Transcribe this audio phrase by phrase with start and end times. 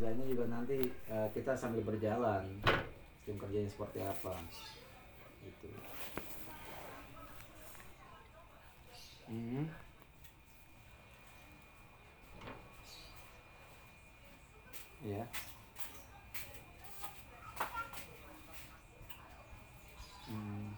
[0.00, 2.56] kerjanya juga nanti eh, kita sambil berjalan
[3.20, 4.32] sistem kerjanya seperti apa
[5.44, 5.68] gitu
[9.28, 9.68] hmm.
[15.04, 15.22] ya
[20.32, 20.72] hmm.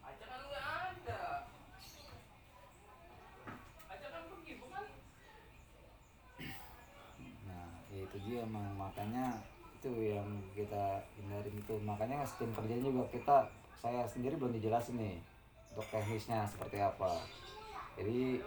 [0.00, 1.22] Ajakan nggak ada.
[3.94, 4.86] Ajakan pergi bukan?
[7.46, 7.70] Nah,
[8.30, 9.34] ya dia emang makanya
[9.82, 13.36] itu yang kita hindarin itu makanya sistem kerjanya juga kita
[13.74, 15.18] saya sendiri belum dijelasin nih
[15.74, 17.18] untuk teknisnya seperti apa
[17.98, 18.38] jadi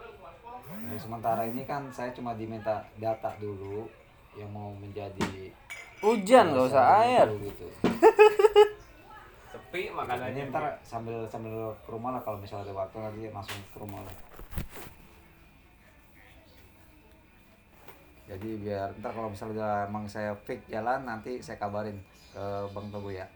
[0.72, 3.84] untuk sementara ini kan saya cuma diminta data dulu
[4.40, 5.52] yang mau menjadi
[6.04, 7.28] Hujan nggak usah air.
[7.28, 7.68] dulu gitu
[9.52, 10.44] Sepi makanya makanannya.
[10.52, 14.16] ntar sambil sambil ke rumah lah kalau misalnya ada waktu nanti langsung ke rumah lah
[18.24, 22.00] jadi biar ntar kalau misalnya emang saya fix jalan nanti saya kabarin
[22.32, 23.28] ke bang Togo ya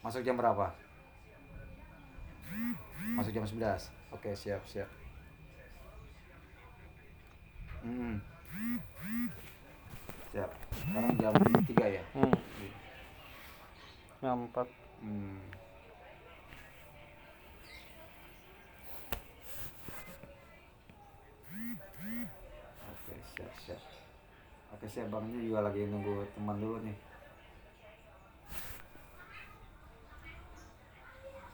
[0.00, 0.72] masuk jam berapa
[3.14, 4.88] masuk jam 11 oke siap siap
[7.80, 8.20] Hmm.
[10.36, 10.52] siap
[10.84, 11.32] sekarang jam
[11.64, 12.36] 3 ya Hmm.
[14.20, 14.68] Ngampat.
[15.00, 15.40] Hmm.
[23.40, 23.80] Siap, siap.
[24.76, 26.96] Oke, siap Bang ini juga lagi nunggu teman dulu nih.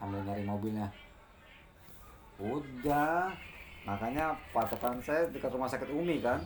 [0.02, 0.88] Sambil nyari mobilnya.
[2.42, 3.30] Udah.
[3.86, 6.42] Makanya patokan saya dekat rumah sakit Umi kan.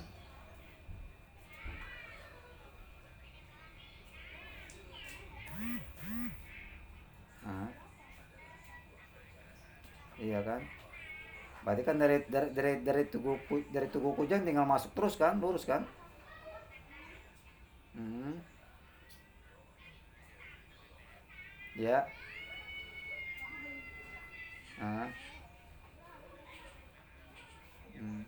[10.21, 10.61] Iya kan?
[11.61, 13.37] Berarti kan dari dari dari dari tugu
[13.69, 15.85] dari tugu kujang tinggal masuk terus kan, lurus kan?
[17.93, 18.41] Hmm.
[21.77, 22.09] Ya.
[24.81, 25.09] Ah.
[28.01, 28.25] Hmm.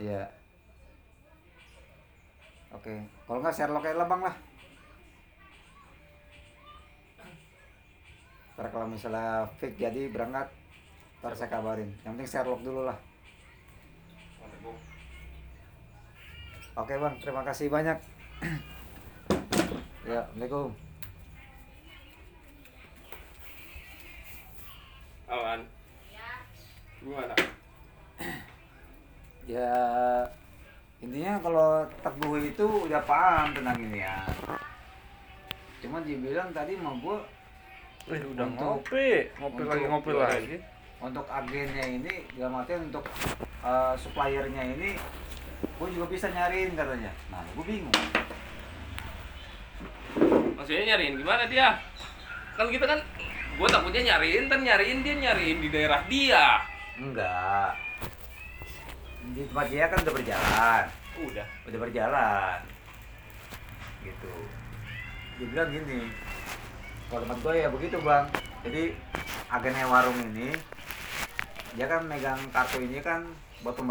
[0.00, 0.28] Iya.
[2.72, 2.92] Oke,
[3.24, 4.36] kalau nggak Sherlock kayak lebang lah.
[8.56, 10.48] Ntar kalau misalnya fix jadi berangkat,
[11.20, 11.92] ntar saya kabarin.
[12.08, 12.96] Yang penting Sherlock dulu lah.
[16.76, 18.00] Oke bang, terima kasih banyak.
[20.08, 20.72] ya, Assalamualaikum.
[25.28, 25.60] Awan.
[27.04, 27.36] Gimana?
[29.46, 29.78] Ya,
[30.98, 34.26] intinya kalau teguh itu udah paham tentang ini ya.
[35.78, 37.35] Cuma dibilang tadi mau gue
[38.06, 40.56] Wih, udah Untuk- ngopi, ngopi untuk- lagi, ngopi lagi.
[40.96, 43.04] untuk agennya ini dalam artian untuk
[43.60, 44.94] eh, suppliernya ini
[45.58, 47.92] gue juga bisa nyariin katanya nah gue bingung
[50.56, 51.76] Maksudnya nyariin gimana dia?
[52.54, 52.98] Kan kita kan
[53.54, 56.64] gua takutnya nyariin kan nyariin dia nyariin di daerah dia.
[56.96, 57.76] enggak
[59.28, 60.84] di tempat dia kan udah berjalan
[61.20, 61.46] Udah.
[61.66, 62.58] udah berjalan
[64.00, 64.32] gitu
[65.36, 66.00] dia bilang gini
[67.06, 68.26] kalau tempat gue ya begitu bang.
[68.66, 68.82] Jadi
[69.46, 70.50] agennya warung ini
[71.78, 73.22] dia kan megang kartu ini kan
[73.62, 73.76] buat